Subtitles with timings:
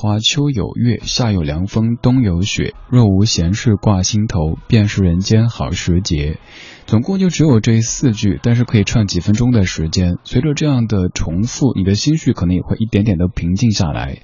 [0.00, 2.72] 花秋有月，夏有凉风，冬有雪。
[2.88, 6.38] 若无闲事挂心头，便是人间好时节。
[6.86, 10.16] 总共就只有这四句，但是可以唱几分钟的时间。
[10.24, 14.20] 随着这样的重复，你的心绪可能也会一点点的平静下来。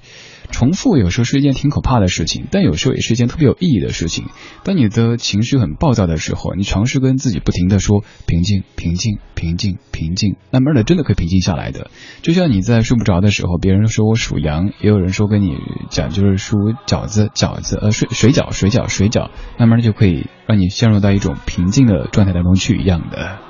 [0.49, 4.25] 重复有时候是一件挺可怕的事情，但有时候也是一件特别有意义的事情。
[4.63, 11.91] 当你的情绪很暴躁的时候，你尝试跟自己不停的说平静、平静、平静、平静，慢慢的真的可以平静下来的。
[12.21, 15.55] 就像你在睡不着的时候，别人说我属羊，也有人说跟你
[15.89, 19.29] 讲就是属饺子、饺子呃水水饺、水饺、水饺，
[19.59, 23.46] 慢慢的就可以让你陷入到一种平静的状态当中去一样的。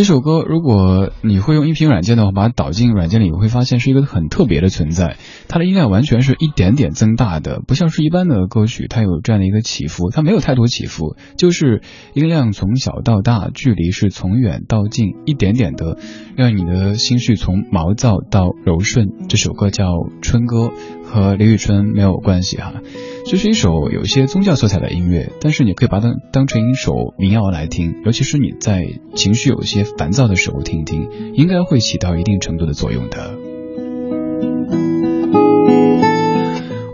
[0.00, 5.18] 这首歌，如果你会用音频软件的话，把它导进软件里，你会发现是一个很特别的存在。
[5.46, 11.82] 它的音量完全是一点点增大的，不像是一般的歌曲，它有这样的一个起伏，它没有太多起伏，就是
[12.14, 15.98] 音量从小到大，距离是从远到近，一点点的，
[16.34, 19.28] 让你的心绪从毛躁到柔顺。
[19.28, 19.84] 这首歌叫
[20.22, 20.68] 《春歌》，
[21.04, 22.72] 和李宇春没有关系哈。
[23.30, 28.84] 这是一首有一些宗教色彩的音乐，但是你可以把它当成一首民谣来听，尤其是你在
[29.14, 33.36] 情绪有些烦躁的时候听听，应该会起到一定程度的作用的。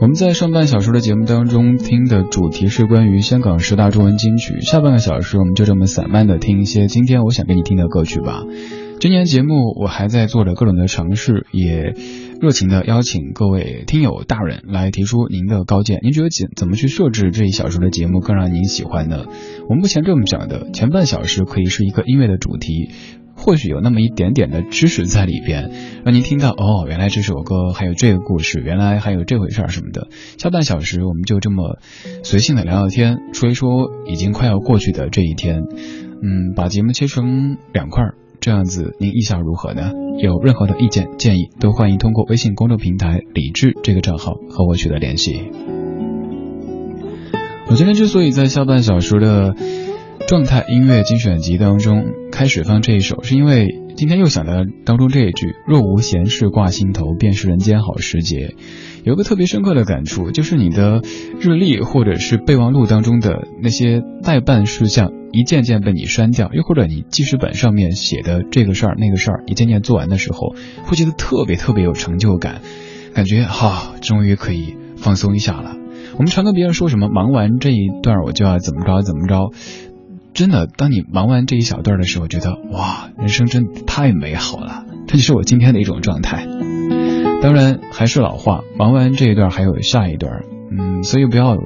[0.02, 8.42] 我们在上半小时的节目当中听的主题是关于香港十大中文金曲，下半个小时我们就这么散漫的听一些今天我想给你听的歌曲吧。
[9.00, 11.94] 今年节目我还在做着各种的尝试，也
[12.40, 16.00] 热情的邀请各位听友大人来提出您的高见。
[16.02, 19.24] 您觉得怎怎么去设置这一小时的节目更让您喜欢呢？
[19.68, 22.90] 我们目前这么讲的，前半小时可以是一个音乐的主题，
[23.34, 25.70] 或许有那么一点点的知识在里边，
[26.04, 30.08] 让您听到哦，原来这首歌还有这个故事，原来还有这回事儿什么的。
[30.36, 31.78] 下半小时我们就这么
[32.22, 35.62] 随性的聊聊天，说一说已经快要过去的这一天。
[36.22, 38.14] 嗯，把节目切成两块儿。
[38.40, 39.92] 这样子，您意下如何呢？
[40.18, 45.50] 有任何的意见建议，都欢迎通过微信公众平台“理智”这个账号和我取得联系。
[47.68, 49.54] 我今天之所以在下半小时的
[50.28, 54.52] 状态音乐精选集当中开始放这一首，是因为今天又想到
[54.84, 58.54] 当中这一句“若无闲事挂心头，便是人间好时节”。
[59.04, 61.02] 有个特别深刻的感触，就是你的
[61.40, 65.12] 日历或者是备忘录当中的那些待办事项。
[65.36, 70.54] 一件件被你删掉，又或者你记事本上面写的这个事儿那个事儿，一件件做完的时候，
[70.84, 72.62] 会觉得特别特别有成就感，
[73.14, 75.76] 感觉哈，终于可以放松一下了。
[76.14, 79.52] 我们常跟别人说什么，忙完这一段我就要怎么着怎么着，
[80.32, 86.46] 真的，当你忙完这一小段的时候，觉得哇，人生真的太美好了，这就是我今天的一种状态。
[87.42, 91.58] 当然还是老话，忙完这一段还有下一段，嗯，所以不要。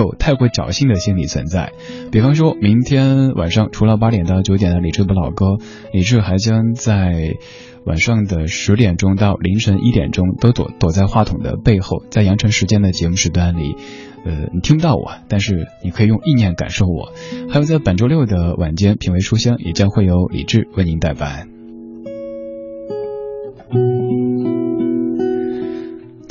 [0.00, 1.72] 有太过侥幸的心理存在，
[2.10, 5.58] 比方说明天晚上除了八点到九点的李志不老歌，
[5.92, 7.36] 李志还将在
[7.84, 13.74] 晚上的十点钟到凌晨一点钟都躲躲在话筒的背后，在羊城时间的节目时段里，
[14.24, 17.12] 呃，你听不到我，但是你可以用意念感受我。
[17.50, 21.48] 还有在本周六的晚间品味书香，也将会由李志为您代班。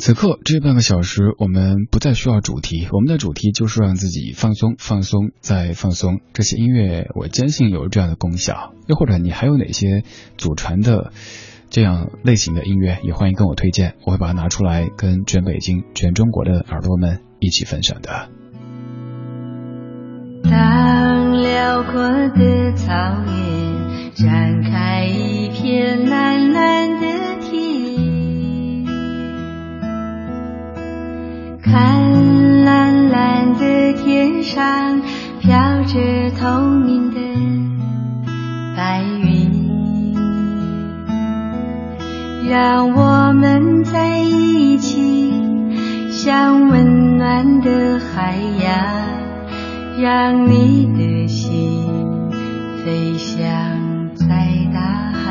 [0.00, 6.20] 此刻这半个小时，我们不再需要主题，我们的主题就是让自己放松、放松再放松。
[6.32, 8.72] 这些音乐，我坚信有这样的功效。
[8.86, 10.02] 又或者你还有哪些
[10.38, 11.12] 祖传的
[11.68, 18.30] 这样类型的音乐，也欢迎跟我推荐，我会把它拿出来跟全北京、全中国的耳朵们一起分享的。
[20.44, 22.94] 当辽阔的草
[23.26, 26.99] 原展开一片蓝蓝
[31.72, 35.00] 蓝蓝的天上
[35.40, 37.20] 飘着透明的
[38.76, 40.14] 白云
[42.48, 45.32] 让我们在一起，
[46.10, 51.84] 像温暖的海洋，让你的心
[52.84, 53.46] 飞翔
[54.16, 54.26] 在
[54.74, 54.80] 大
[55.12, 55.22] 海，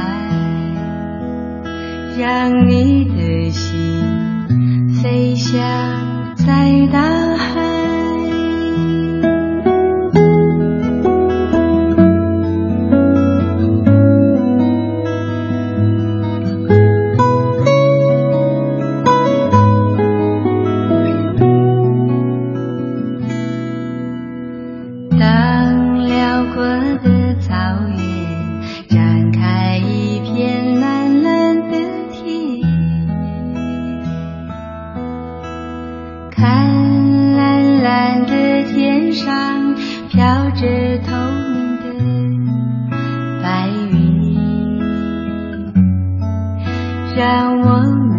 [2.18, 5.99] 让你的心飞翔。
[6.50, 7.29] 在大
[47.20, 48.19] ra quá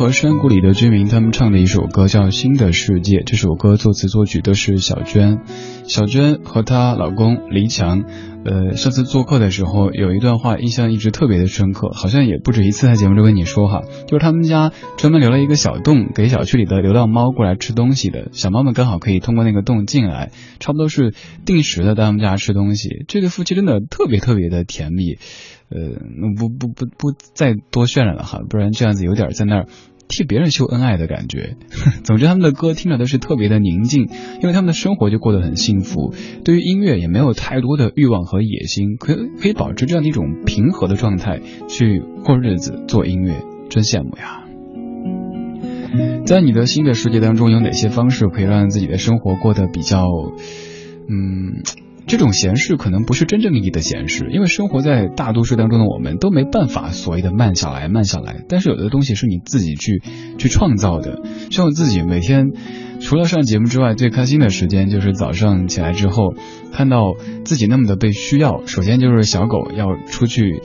[0.00, 5.40] 和山谷里的居民他们唱的一首歌叫《新的世界》，这首歌作词作曲都是小娟。
[5.84, 8.04] 小娟和她老公黎强，
[8.42, 23.04] 呃，上次做客的时候有一段话印象一直特别的深刻，好像也不止一次在节目中跟你说哈，就是他们家专门留了一个小洞给小区里的流浪猫过来吃东西的，小猫们刚好可以通过那个洞进来，差不多是定时的在他们家吃东西。
[23.08, 25.18] 这对夫妻真的特别特别的甜蜜。
[25.68, 25.78] 呃，
[26.36, 29.66] 不不不不再多渲染了哈，不然这样子有点在那儿
[30.10, 31.56] 替别人秀恩爱的感觉。
[32.04, 34.08] 总之，他们的歌听着都是特别的宁静，
[34.42, 36.12] 因为他们的生活就过得很幸福，
[36.44, 44.44] 对于音乐也没有太多的欲望和野心，可以可以保持这样的一种平和的状态去过日子、做音乐，真羡慕呀。
[46.26, 50.04] 在你的新的世界当中，有哪些方式可以让自己的生活过得比较，
[51.08, 51.62] 嗯？
[52.10, 58.44] 这种闲适可能不是真正意义的闲适，因为生活在大都市当中的我们都没办法所谓的慢下来，慢下来。
[58.48, 60.02] 但是有的东西是你自己去
[60.36, 61.20] 去创造的，
[61.52, 62.50] 像我自己每天
[62.98, 66.34] 除了上节目之外，最开心的时间就是早上起来之后，
[66.72, 67.14] 看到
[67.44, 68.66] 自己那么的被需要。
[68.66, 70.62] 首先就是小狗要出去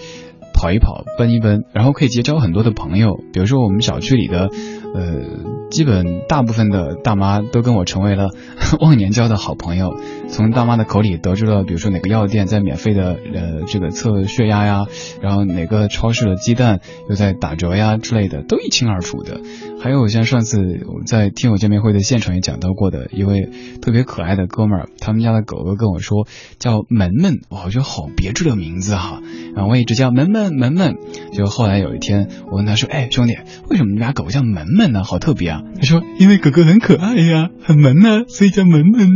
[0.52, 4.50] 跑一跑，奔一奔，然后可以结交很多的朋友，比如说我们小区里的。
[4.96, 8.30] 呃，基本大部分的大妈都跟我成为了
[8.80, 9.94] 忘年交的好朋友。
[10.30, 14.86] 从大妈的口里得知了，比如说哪个药店在免费的呃这个测血压呀，
[15.22, 19.42] 然后哪个超市的鸡蛋又在打折呀之类的，都一清二楚的。
[19.80, 23.50] 还有像上次我在听友见面会的现场也讲到过的一位
[23.82, 29.22] 特别可爱的哥们儿，他们家的狗狗跟我说叫门门，我觉得好别致的名字哈。
[29.54, 30.96] 然后我一直叫门门门门，
[31.34, 33.38] 就后来有一天我问他说，哎兄弟，
[33.70, 35.62] 为什么你家狗叫门门好特别啊。
[35.76, 39.10] 他说因为狗狗很可爱呀，很萌呢，所以叫萌萌。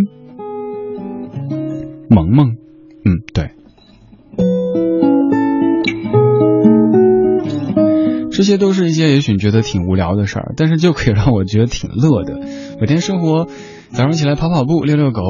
[2.09, 2.55] 萌萌，
[3.05, 3.51] 嗯，对。
[8.31, 12.39] 这些都是一些也许你觉得挺无聊的事儿，但是就可以让我觉得挺乐的。
[12.79, 13.47] 每天生活，
[13.91, 15.21] 早上起来跑跑步、遛遛狗，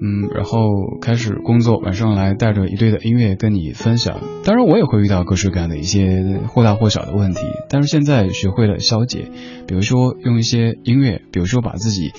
[0.00, 0.58] 嗯，然后
[1.00, 4.20] 开始工作，晚上来带着一堆的音乐跟你分享。
[4.44, 9.30] 当然，我也会遇到各式各样的一些或大或小的问题，但是现在学会了消解，
[9.66, 12.12] 比如说用一些音乐，比如说把自己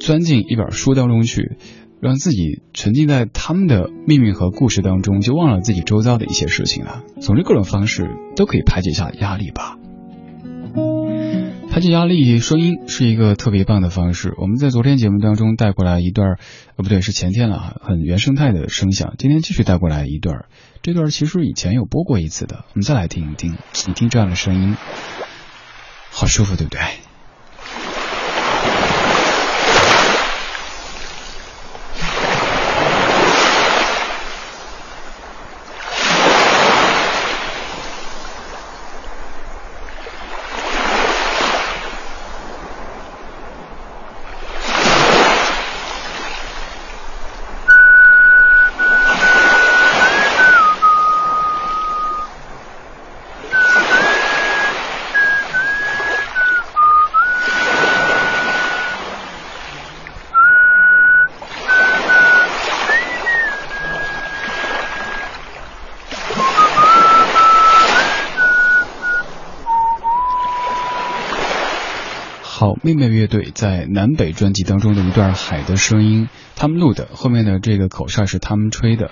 [0.00, 1.56] 钻进一本书当中去。
[1.98, 7.02] 让自己沉浸在他们的命运和故事当中，就忘了自己周遭的一些事情了。
[7.22, 9.78] 总之，各种方式都可以排解一下压力吧。
[11.76, 14.32] 排解压力，声音是一个特别棒的方式。
[14.38, 16.38] 我们在昨天节目当中带过来一段，
[16.76, 19.12] 呃，不对，是前天了，很原生态的声响。
[19.18, 20.46] 今天继续带过来一段，
[20.80, 23.58] 这段其实以前有播过一次的，我们再来听一听。
[23.88, 24.74] 你听这样的声音，
[26.10, 26.80] 好舒服，对不对？
[72.82, 79.10] 妹妹乐队在南北专辑当中的一段海的声音，他们录的，后面的这个口哨是他们吹的。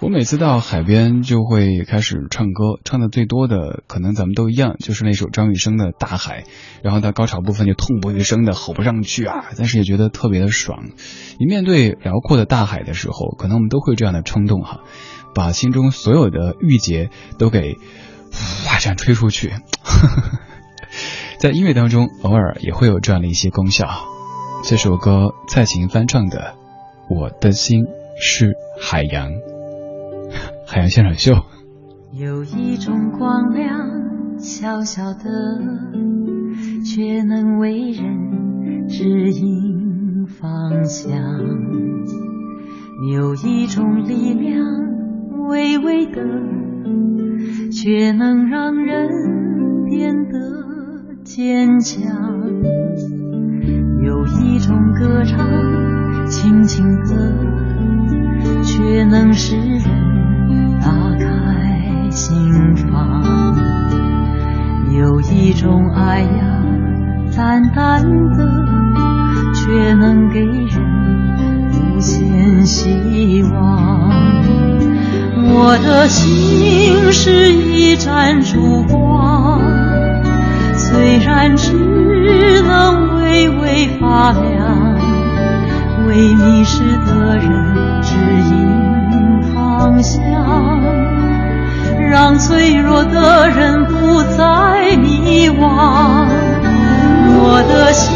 [0.00, 6.42] 我每次到海边就会开始唱歌，唱的最多的可能咱们都一样，就是那首张雨生的《大海》，
[6.82, 10.88] 然后到高潮部分就痛不欲生的吼不上去啊，但是也觉得特别的爽。
[11.38, 14.80] 你面对辽阔的大海的时候，可能我们都会这样的冲动哈，
[15.34, 17.76] 把心中所有的郁结都给
[18.66, 19.50] 哇这样吹出去。
[19.82, 20.38] 呵呵
[21.42, 23.88] 在音乐当中，偶尔也会有这样的一些功效。
[24.62, 26.54] 这首歌蔡琴翻唱的
[27.12, 29.30] 《我的心是海洋》，
[30.64, 31.32] 海洋现场秀。
[32.12, 35.24] 有一种光亮，小小的，
[36.84, 41.10] 却能为人指引方向；
[43.12, 44.64] 有一种力量，
[45.48, 46.22] 微微的，
[47.72, 49.08] 却能让人
[49.90, 50.31] 变得。
[51.34, 51.98] 坚强，
[54.04, 55.48] 有一种歌唱，
[56.28, 57.34] 轻轻的，
[58.62, 59.82] 却能使人
[60.78, 63.56] 打开心房。
[64.94, 66.62] 有一种爱呀，
[67.34, 68.02] 淡淡
[68.36, 68.46] 的，
[69.54, 74.10] 却能给人无限希望。
[75.54, 79.31] 我的心是一盏烛光。
[80.92, 81.72] 虽然只
[82.62, 84.94] 能微微发亮，
[86.06, 88.14] 为迷失的人指
[88.50, 90.20] 引方向，
[91.98, 96.28] 让脆弱的人不再迷惘。
[97.44, 98.12] 我的心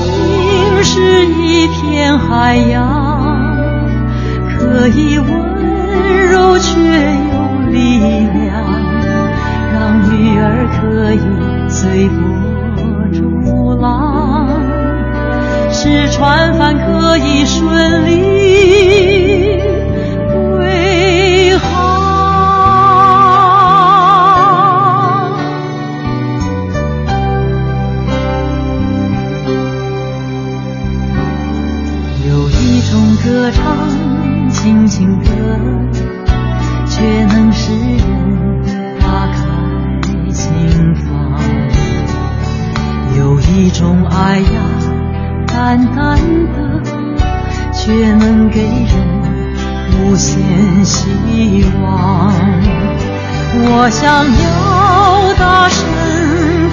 [0.85, 3.57] 是一片海洋，
[4.59, 5.27] 可以温
[6.31, 8.53] 柔却有力量，
[9.73, 10.45] 让鱼儿
[10.79, 11.21] 可以
[11.69, 12.46] 随波
[15.87, 19.57] 吃船帆可以顺利
[20.33, 21.87] 归航。
[32.27, 33.86] 有一种歌唱
[47.87, 48.93] 却能给人
[49.93, 50.43] 无限
[50.85, 52.35] 希望。
[53.59, 55.87] 我想要大声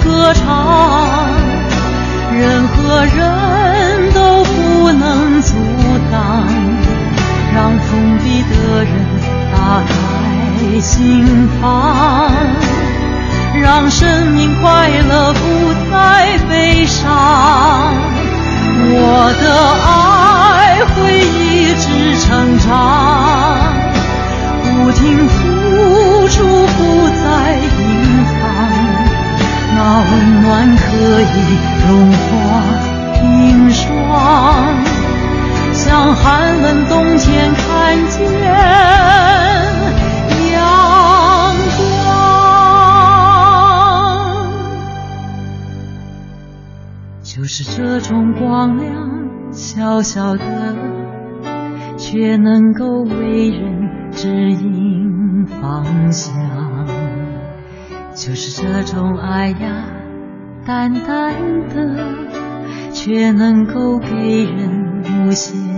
[0.02, 1.28] 歌唱，
[2.36, 5.54] 任何人都不能阻
[6.10, 6.48] 挡。
[7.54, 8.90] 让封闭的人
[9.52, 9.94] 打开
[10.80, 12.28] 心房，
[13.62, 15.38] 让生命快乐不
[15.92, 18.13] 再悲伤。
[18.76, 19.44] 我的
[19.84, 21.86] 爱会一直
[22.20, 22.66] 成长，
[24.62, 25.34] 不停付
[26.28, 26.36] 出
[26.76, 27.82] 不再隐
[28.30, 28.34] 藏，
[29.76, 29.78] 那
[30.10, 30.10] 温
[30.42, 30.44] 暖
[30.76, 30.82] 可
[31.20, 31.34] 以
[31.88, 32.22] 融化
[33.14, 33.22] 冰
[33.72, 33.82] 霜。
[35.72, 36.22] 像寒
[36.62, 37.62] 冷冬天看
[38.08, 38.18] 见
[48.06, 50.44] 种光亮，小小的，
[51.96, 56.34] 却能够为人指引方向。
[58.14, 59.86] 就是这种爱呀，
[60.66, 61.32] 淡淡
[61.70, 61.96] 的，
[62.92, 65.73] 却能够给人无限。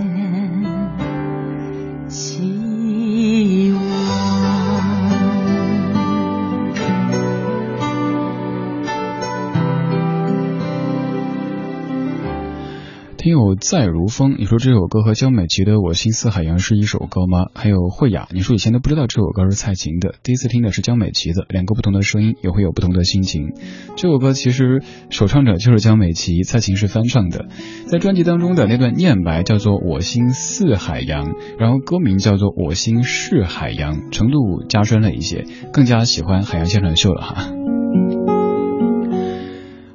[13.27, 17.47] 听友再如风，你说这首歌和江美琪的《我心似海洋》是一首歌吗？
[17.53, 23.51] 还有慧雅，你说以前都不知道这首歌是蔡琴的，第一次听的是江美琪的，两个不同的声音也会有不同的心情。
[23.97, 27.47] 这首歌其实首唱者就是江美琪，蔡琴是翻唱的。
[27.87, 31.25] 在专辑当中的那段念白叫做《我心似海洋》，
[31.59, 37.56] 然后歌名叫做《我心是海洋》，程度加深了一些，更加喜欢海洋现场秀了哈。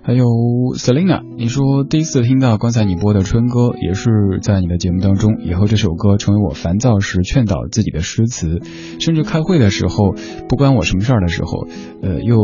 [0.04, 0.24] 还有
[0.74, 4.10] Selina，你说第一次听到刚才你播的春歌，也是
[4.42, 5.38] 在你的节目当中。
[5.44, 8.58] 以后这首歌成为我烦躁时劝导自己的诗词，
[8.98, 10.16] 甚至开会的时候，
[10.48, 11.68] 不关我什么事儿的时候，
[12.02, 12.36] 呃，又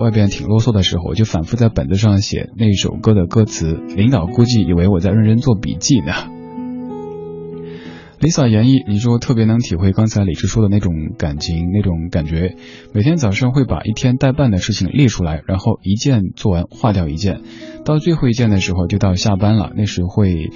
[0.00, 3.72] 外边挺啰嗦的时候，我就反复在本子上写那首歌的歌词。
[3.96, 6.39] 领导估计以为我在认真做笔记呢。
[8.20, 12.54] Lisa 言绎，你说特别能体会刚才李志说的那种感情、那种感觉。
[12.92, 17.40] 每天早上会把一天待办的事情列出来，然后一件做完，划掉一件。
[17.82, 19.72] 到最后一件的时候，就到下班了。
[19.74, 20.50] 那时会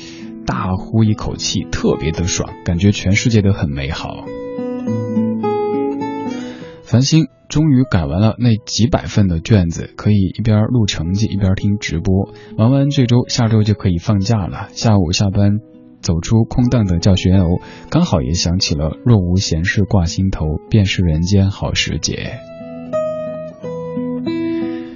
[0.45, 4.27] 大呼一口气，特别的爽，感觉全世界都很美好。
[6.83, 12.29] 繁星终于改完了那几百份的卷子，可以一边录成绩一边听直播。
[12.59, 14.69] 忙完这周，下周就可以放假了。
[14.75, 15.74] 下午下班。
[16.05, 17.49] 走出空荡的教学楼，
[17.89, 22.39] 刚好也想起了“若无闲事挂心头，便是人间好时节”。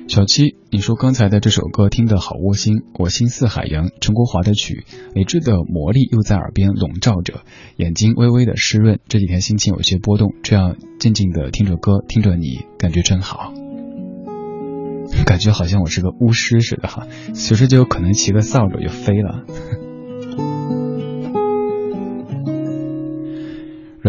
[0.06, 7.40] 小七，你说刚才的这首歌听得好窝心，我心似海洋，陈国华的曲，理智的魔力又在耳边笼罩着，
[7.76, 9.00] 眼睛微微的湿润。
[9.08, 13.52] 这几天心情有些波动，这样静静的听着歌，听着你，感觉真好，
[15.24, 19.44] 感觉好像我是个巫师似的哈，随时就有可能骑个扫帚就飞了。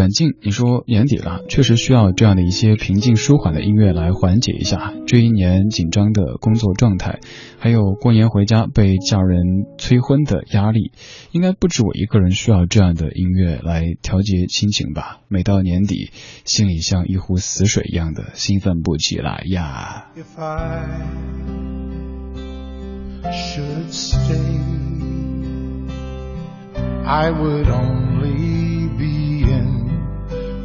[0.00, 7.18] 软静，你说年底了，确实需要这样的一些平静舒缓的音乐来缓解一下这一年紧张的工作状态，
[7.58, 10.92] 还有过年回家被家人催婚的压力，
[11.32, 15.18] 应该不止我一个人需要这样的音乐来调节心情吧。
[15.28, 16.10] 每到年底，
[16.46, 20.06] 心里像一壶死水一样的兴奋不起来呀。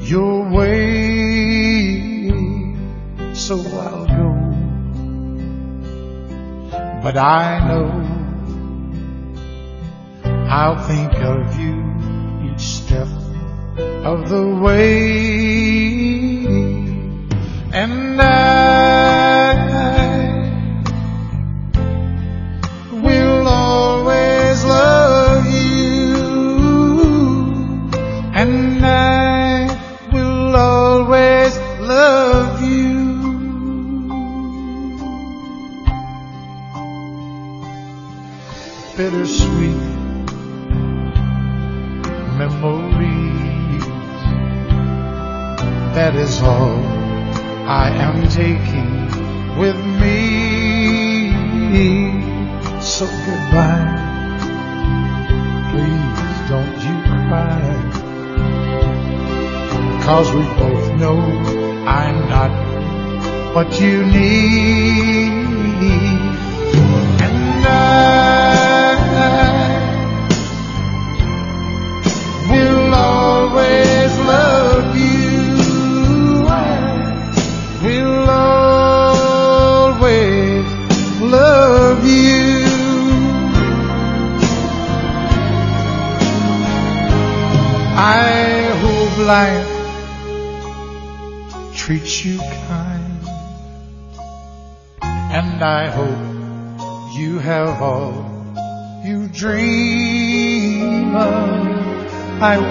[0.09, 1.99] Your way,
[3.33, 4.45] so I'll go.
[7.05, 7.85] but I know
[10.49, 11.75] I'll think of you
[12.49, 13.07] each step
[14.03, 15.64] of the way.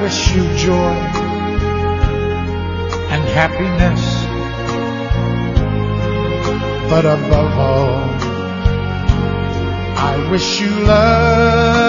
[0.05, 0.97] Wish you joy
[3.13, 4.03] and happiness,
[6.91, 8.05] but above all,
[9.97, 11.84] I wish you love.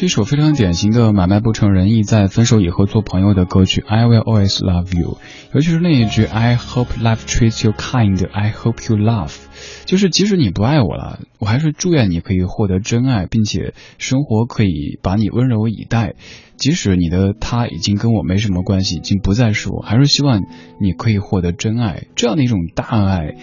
[0.00, 3.84] 是一首非常典型的买卖不成仁义，在分手以后做朋友的歌曲。
[3.86, 5.18] I will always love you，
[5.52, 9.36] 尤其是那一句 I hope life treats you kind，I hope you Love，
[9.84, 16.14] 就是即使你不爱我了，我还是祝愿你可以获得真爱，并且生活可以把你温柔以待。
[16.56, 20.40] 即使你的他已经跟我没什么关系，已经不再是我，还是希望
[20.80, 23.34] 你可以获得真爱，这样的一种大爱，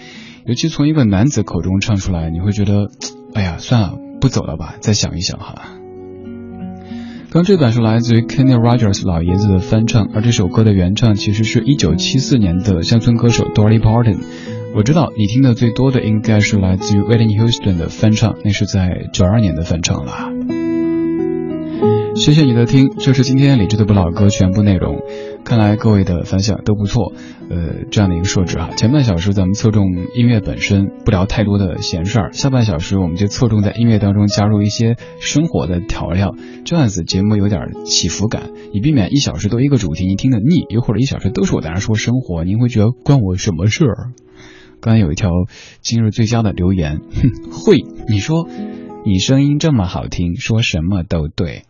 [0.48, 2.90] 尤其从一个男子口中唱出来，你会觉得，
[3.36, 5.78] 哎呀，算了，不走了吧，再想一想哈。
[7.30, 14.20] 刚这段是来自于 Kenny Rogers 老爷子的翻唱，而这首歌的原唱其实是一九七四年的乡村歌手 Dolly Parton。
[14.74, 20.32] 我知道你听的最多的应该是来自于 Whitney Houston 的翻唱，那是在九二年的翻唱了。
[22.16, 25.02] 谢谢你的听，这是今天理智的不老歌全部内容。
[25.48, 27.14] 看来各位的反响都不错，
[27.50, 28.72] 呃，这样的一个设置哈。
[28.76, 44.12] 前半小时咱们侧重音乐本身，不聊太多的闲事儿；下半小时我们就侧重在音乐当中加入一些生活的调料，这样子节目有点起伏感，以避免一小时都一个主题，您听得腻；又或者一小时都是我在那说生活，您会觉得关我什么事儿？
[44.82, 45.30] 刚才有一条
[45.80, 47.78] 今日最佳的留言，哼，会，
[48.10, 48.50] 你说
[49.06, 51.64] 你声音这么好听，说什么都对。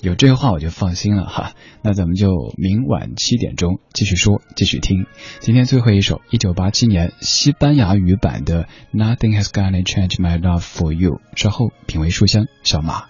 [0.00, 5.06] 有这话我就放心了哈，那咱们就明晚七点钟继续说，继续听。
[5.40, 13.04] 今天最后一首，一九八七年西班牙语版的《Nothing Has Gonna Change My Love for You》，稍后品味书香，小马。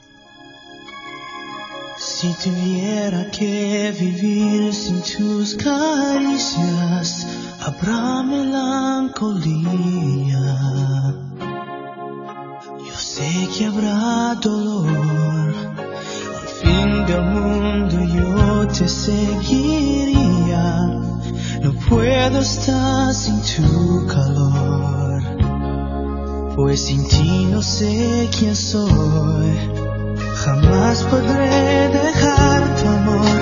[16.69, 20.65] Fin del mundo yo te seguiría.
[21.63, 25.23] No puedo estar sin tu calor.
[26.55, 29.51] Pues sin ti no sé quién soy.
[30.45, 33.41] Jamás podré dejar tu amor